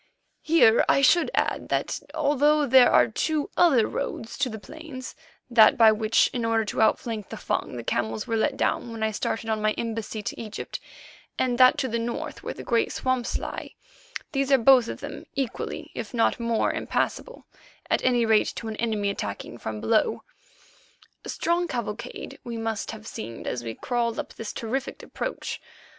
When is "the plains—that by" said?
4.49-5.91